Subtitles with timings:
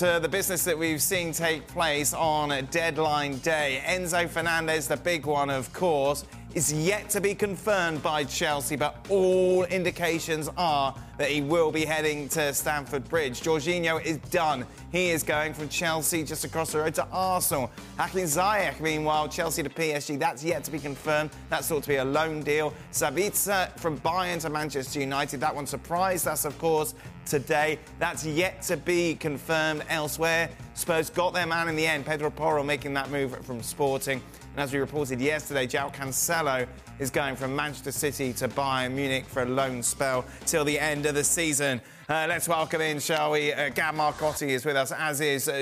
[0.00, 3.82] to the business that we've seen take place on deadline day.
[3.84, 8.96] Enzo Fernandez, the big one, of course, is yet to be confirmed by Chelsea, but
[9.10, 13.42] all indications are that he will be heading to Stamford Bridge.
[13.42, 14.66] Jorginho is done.
[14.90, 17.70] He is going from Chelsea just across the road to Arsenal.
[17.98, 21.28] Hakim Ziyech, meanwhile, Chelsea to PSG, that's yet to be confirmed.
[21.50, 22.72] That's thought to be a loan deal.
[22.90, 26.94] Sabitzer from Bayern to Manchester United, that one surprised us, of course,
[27.30, 27.78] today.
[28.00, 30.50] That's yet to be confirmed elsewhere.
[30.74, 34.20] Spurs got their man in the end, Pedro Porro making that move from Sporting.
[34.52, 36.66] And as we reported yesterday, João Cancelo
[36.98, 41.06] is going from Manchester City to Bayern Munich for a loan spell till the end
[41.06, 41.80] of the season.
[42.08, 43.52] Uh, let's welcome in, shall we?
[43.52, 45.52] Uh, Gab Marcotti is with us, as is uh,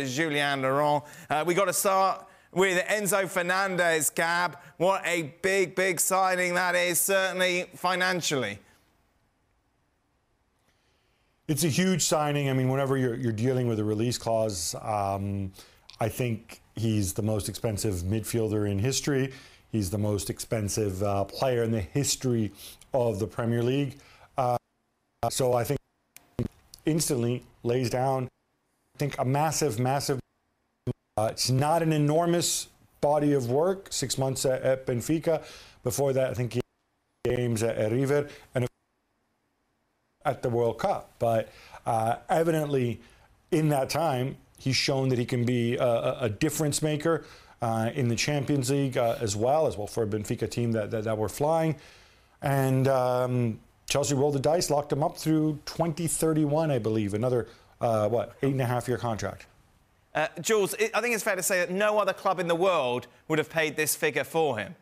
[0.59, 1.03] Laurens.
[1.29, 4.57] Uh, we got to start with Enzo Fernandez, Gab.
[4.79, 8.59] What a big, big signing that is, certainly financially.
[11.49, 12.51] It's a huge signing.
[12.51, 15.51] I mean, whenever you're, you're dealing with a release clause, um,
[15.99, 19.33] I think he's the most expensive midfielder in history.
[19.73, 22.53] He's the most expensive uh, player in the history
[22.93, 23.97] of the Premier League.
[24.37, 24.59] Uh,
[25.31, 25.79] so I think
[26.85, 28.29] instantly lays down,
[28.95, 30.21] I think, a massive, massive.
[31.17, 32.69] Uh, it's not an enormous
[33.01, 33.89] body of work.
[33.91, 35.43] Six months at, at Benfica.
[35.83, 36.61] Before that, I think he
[37.25, 38.69] games at, at River and
[40.25, 41.11] at the World Cup.
[41.19, 41.49] But
[41.87, 43.01] uh, evidently,
[43.51, 47.25] in that time, he's shown that he can be a, a difference maker
[47.63, 50.91] uh, in the Champions League uh, as well, as well for a Benfica team that,
[50.91, 51.77] that, that were flying.
[52.43, 53.59] And um,
[53.89, 57.15] Chelsea rolled the dice, locked him up through 2031, I believe.
[57.15, 57.49] Another,
[57.81, 59.47] uh, what, eight and a half year contract.
[60.15, 63.07] Uh, Jules, I think it's fair to say that no other club in the world
[63.29, 64.75] would have paid this figure for him.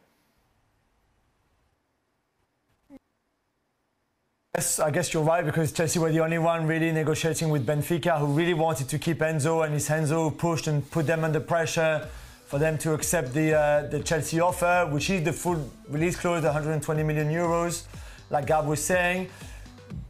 [4.57, 8.19] Yes, I guess you're right because Chelsea were the only one really negotiating with Benfica
[8.19, 12.09] who really wanted to keep Enzo and his Enzo pushed and put them under pressure
[12.47, 16.43] for them to accept the uh, the Chelsea offer, which is the full release clause,
[16.43, 17.85] 120 million euros,
[18.31, 19.29] like Gab was saying.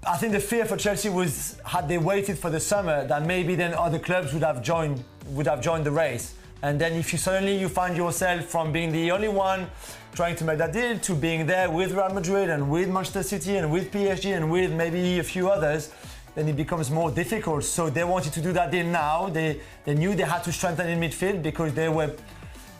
[0.07, 3.57] I think the fear for Chelsea was had they waited for the summer that maybe
[3.57, 6.35] then other clubs would have joined would have joined the race.
[6.63, 9.69] And then if you suddenly you find yourself from being the only one
[10.15, 13.57] trying to make that deal to being there with Real Madrid and with Manchester City
[13.57, 15.93] and with PSG and with maybe a few others,
[16.35, 17.65] then it becomes more difficult.
[17.65, 19.29] So they wanted to do that deal now.
[19.29, 22.13] They they knew they had to strengthen in midfield because they were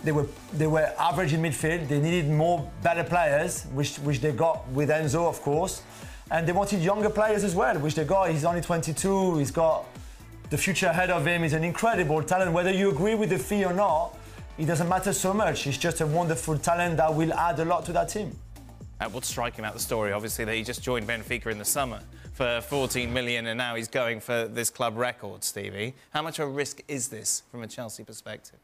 [0.03, 1.89] they were they were average in midfield.
[1.89, 5.83] They needed more better players, which which they got with Enzo, of course.
[6.31, 8.31] And they wanted younger players as well, which they got.
[8.31, 9.39] He's only 22.
[9.39, 9.85] He's got
[10.51, 11.45] the future ahead of him.
[11.45, 12.53] is an incredible talent.
[12.53, 14.17] Whether you agree with the fee or not,
[14.59, 15.63] it doesn't matter so much.
[15.63, 18.37] He's just a wonderful talent that will add a lot to that team.
[19.01, 22.01] Uh, what's striking about the story, obviously, that he just joined Benfica in the summer
[22.33, 25.95] for 14 million and now he's going for this club record, Stevie.
[26.11, 28.59] How much of a risk is this from a Chelsea perspective?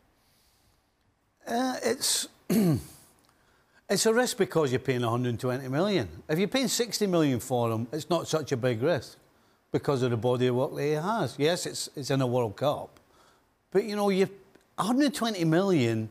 [1.46, 2.28] Uh, it's
[3.88, 6.08] it's a risk because you're paying 120 million.
[6.28, 9.18] If you're paying 60 million for him, it's not such a big risk
[9.72, 11.34] because of the body of work that he has.
[11.38, 13.00] Yes, it's it's in a World Cup,
[13.70, 14.28] but you know you
[14.76, 16.08] 120 million.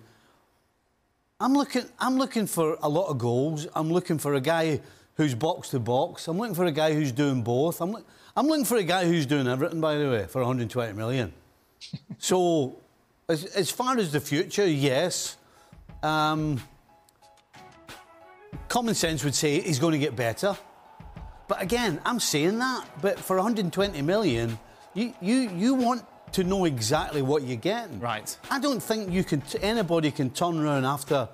[1.39, 1.85] I'm looking.
[1.99, 3.67] I'm looking for a lot of goals.
[3.73, 4.81] I'm looking for a guy
[5.15, 6.27] who's box to box.
[6.27, 7.81] I'm looking for a guy who's doing both.
[7.81, 7.95] I'm,
[8.35, 9.81] I'm looking for a guy who's doing everything.
[9.81, 11.33] By the way, for 120 million.
[12.17, 12.77] so,
[13.27, 15.37] as, as far as the future, yes.
[16.03, 16.61] Um,
[18.67, 20.57] common sense would say he's going to get better.
[21.51, 22.85] But again, I'm saying that.
[23.01, 24.57] But for 120 million,
[24.93, 27.99] you, you, you want to know exactly what you're getting.
[27.99, 28.37] Right.
[28.49, 29.43] I don't think you can.
[29.61, 31.27] Anybody can turn around after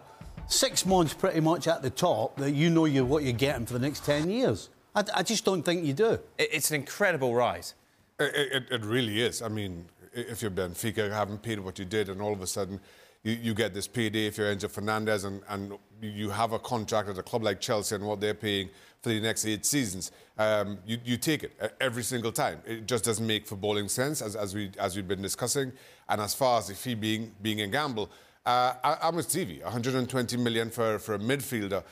[0.47, 3.73] six months, pretty much at the top, that you know you what you're getting for
[3.73, 4.69] the next ten years.
[4.95, 6.17] I, I just don't think you do.
[6.39, 7.75] It's an incredible rise.
[8.19, 9.43] It, it, it, really is.
[9.43, 12.79] I mean, if you're Benfica, haven't paid what you did, and all of a sudden
[13.23, 17.09] you, you get this payday if you're Enzo Fernandez, and, and you have a contract
[17.09, 18.69] at a club like Chelsea and what they're paying
[19.01, 22.59] for the next eight seasons, um, you, you, take it every single time.
[22.65, 25.71] It just doesn't make footballing sense, as, as, we, as we've been discussing.
[26.09, 28.09] And as far as the fee being, being a gamble,
[28.45, 29.61] uh, I, am with Stevie.
[29.61, 31.83] 120 million for, for a midfielder,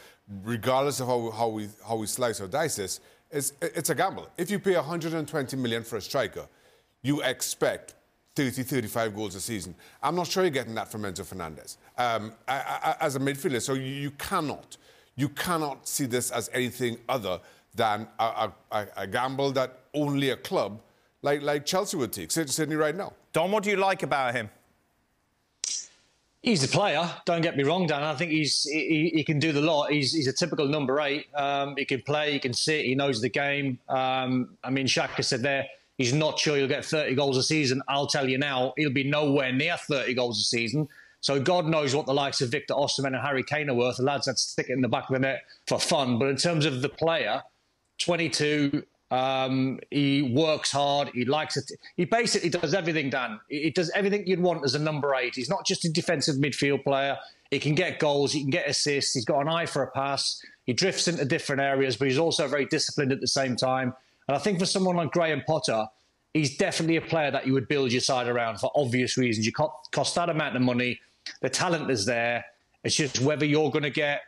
[0.44, 3.00] regardless of how, how, we, how we slice or dice this,
[3.32, 4.30] it's, it's a gamble.
[4.38, 6.48] If you pay 120 million for a striker,
[7.02, 7.96] you expect
[8.36, 9.74] 30, 35 goals a season.
[10.04, 13.62] I'm not sure you're getting that from Enzo Fernandez um, as a midfielder.
[13.62, 14.78] So you cannot
[15.16, 17.40] you cannot see this as anything other
[17.74, 20.82] than a, a, a gamble that only a club
[21.22, 22.32] like, like Chelsea would take.
[22.32, 23.14] Sydney right now.
[23.34, 24.50] Don, what do you like about him?
[26.42, 27.10] He's a player.
[27.26, 28.04] Don't get me wrong, Dan.
[28.04, 29.90] I think he's he, he can do the lot.
[29.90, 31.26] He's, he's a typical number eight.
[31.34, 32.34] Um, he can play.
[32.34, 32.86] He can sit.
[32.86, 33.80] He knows the game.
[33.90, 35.66] Um, I mean, Shaka said there
[35.98, 37.82] He's not sure he'll get 30 goals a season.
[37.88, 40.90] I'll tell you now, he'll be nowhere near 30 goals a season.
[41.22, 43.98] So God knows what the likes of Victor Osimhen and Harry Kane are worth.
[43.98, 46.20] The lads that stick it in the back of the net for fun.
[46.20, 47.42] But in terms of the player,
[48.00, 51.10] 22, um, he works hard.
[51.14, 51.72] He likes it.
[51.96, 53.40] He basically does everything, Dan.
[53.50, 55.36] He does everything you'd want as a number eight.
[55.36, 57.18] He's not just a defensive midfield player.
[57.52, 58.34] He can get goals.
[58.34, 59.14] He can get assists.
[59.14, 60.44] He's got an eye for a pass.
[60.66, 63.94] He drifts into different areas, but he's also very disciplined at the same time.
[64.28, 65.88] And I think for someone like Graham Potter,
[66.34, 69.46] he's definitely a player that you would build your side around for obvious reasons.
[69.46, 71.00] You cost that amount of money.
[71.42, 72.46] The talent is there.
[72.84, 74.22] It's just whether you're going to get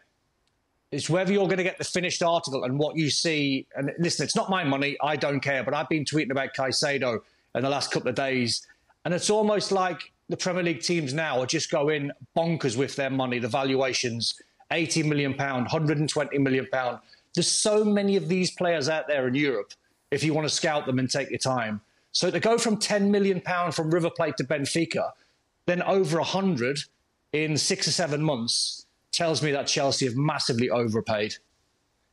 [0.91, 3.65] it's whether you're going to get the finished article and what you see.
[3.75, 4.95] And listen, it's not my money.
[5.01, 5.63] I don't care.
[5.63, 7.19] But I've been tweeting about Caicedo
[7.55, 8.65] in the last couple of days.
[9.03, 13.09] And it's almost like the Premier League teams now are just going bonkers with their
[13.09, 14.41] money, the valuations
[14.71, 16.99] 80 million pound, 120 million pound.
[17.33, 19.73] There's so many of these players out there in Europe
[20.11, 21.81] if you want to scout them and take your time.
[22.11, 25.11] So to go from 10 million pound from River Plate to Benfica,
[25.65, 26.79] then over 100
[27.33, 31.35] in 6 or 7 months tells me that Chelsea have massively overpaid.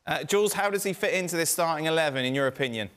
[0.06, 2.90] Uh, Jules, how does he fit into this starting 11 in your opinion?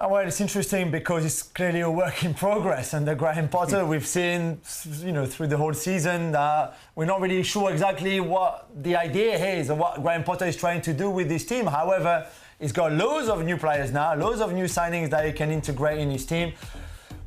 [0.00, 2.94] Oh, well, it's interesting because it's clearly a work in progress.
[2.94, 4.60] And the Graham Potter we've seen,
[5.00, 9.34] you know, through the whole season, uh, we're not really sure exactly what the idea
[9.56, 11.66] is and what Graham Potter is trying to do with this team.
[11.66, 12.28] However,
[12.60, 15.98] he's got loads of new players now, loads of new signings that he can integrate
[15.98, 16.52] in his team.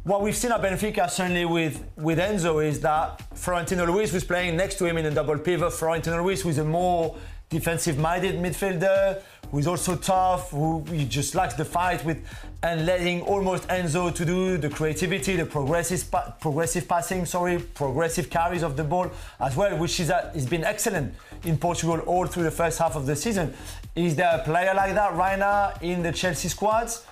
[0.03, 4.55] What we've seen at Benfica, certainly with, with Enzo, is that Florentino Luis was playing
[4.55, 5.73] next to him in a double pivot.
[5.73, 7.17] Florentino Luis was a more
[7.51, 9.21] defensive-minded midfielder
[9.51, 12.17] who is also tough, who just likes the fight with,
[12.63, 16.09] and letting almost Enzo to do the creativity, the progressive
[16.39, 20.63] progressive passing, sorry, progressive carries of the ball as well, which is a, has been
[20.63, 21.13] excellent
[21.43, 23.53] in Portugal all through the first half of the season.
[23.95, 27.05] Is there a player like that right now in the Chelsea squads?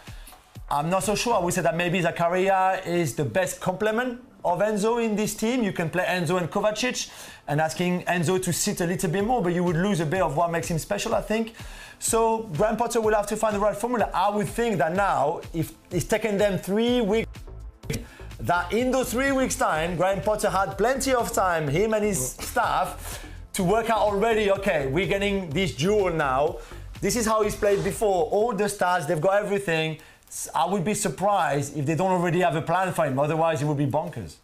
[0.71, 1.33] I'm not so sure.
[1.33, 5.63] I would say that maybe Zakaria is the best complement of Enzo in this team.
[5.63, 7.09] You can play Enzo and Kovacic
[7.47, 10.21] and asking Enzo to sit a little bit more, but you would lose a bit
[10.21, 11.53] of what makes him special, I think.
[12.00, 14.09] So Graham Potter will have to find the right formula.
[14.13, 17.30] I would think that now, if it's taken them three weeks,
[18.39, 22.31] that in those three weeks' time, Graham Potter had plenty of time, him and his
[22.31, 26.59] staff, to work out already, okay, we're getting this duel now.
[27.01, 28.25] This is how he's played before.
[28.27, 29.97] All the stars, they've got everything.
[30.53, 33.17] I would be surprised if they don't already have a plan for him.
[33.19, 34.35] Otherwise, it would be bonkers.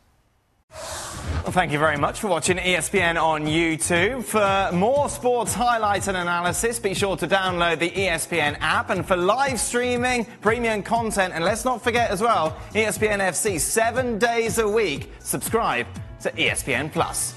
[1.43, 4.23] Well, thank you very much for watching ESPN on YouTube.
[4.23, 8.89] For more sports highlights and analysis, be sure to download the ESPN app.
[8.89, 14.17] And for live streaming, premium content, and let's not forget as well, ESPN FC seven
[14.17, 15.11] days a week.
[15.19, 15.85] Subscribe
[16.21, 17.35] to ESPN Plus.